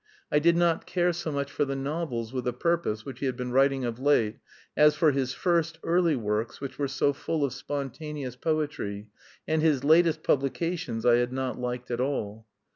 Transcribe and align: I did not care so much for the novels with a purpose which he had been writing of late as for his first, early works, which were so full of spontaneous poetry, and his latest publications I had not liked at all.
I 0.31 0.39
did 0.39 0.57
not 0.57 0.87
care 0.87 1.13
so 1.13 1.31
much 1.31 1.51
for 1.51 1.63
the 1.63 1.75
novels 1.75 2.33
with 2.33 2.47
a 2.47 2.53
purpose 2.53 3.05
which 3.05 3.19
he 3.19 3.27
had 3.27 3.37
been 3.37 3.51
writing 3.51 3.85
of 3.85 3.99
late 3.99 4.39
as 4.75 4.95
for 4.95 5.11
his 5.11 5.31
first, 5.35 5.77
early 5.83 6.15
works, 6.15 6.59
which 6.59 6.79
were 6.79 6.87
so 6.87 7.13
full 7.13 7.45
of 7.45 7.53
spontaneous 7.53 8.35
poetry, 8.35 9.09
and 9.47 9.61
his 9.61 9.83
latest 9.83 10.23
publications 10.23 11.05
I 11.05 11.17
had 11.17 11.31
not 11.31 11.59
liked 11.59 11.91
at 11.91 12.01
all. 12.01 12.47